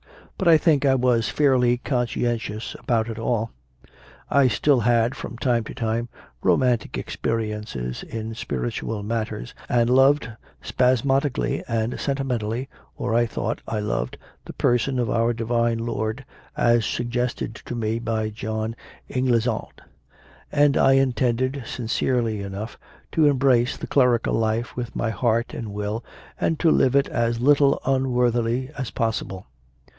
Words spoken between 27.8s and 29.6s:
unworthily as possible.